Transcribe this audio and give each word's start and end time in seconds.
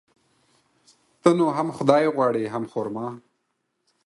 ته 1.21 1.29
نو 1.37 1.45
هم 1.57 1.67
خداى 1.77 2.05
غواړي 2.15 2.43
،هم 2.53 2.63
خر 2.71 2.87
ما. 2.95 3.07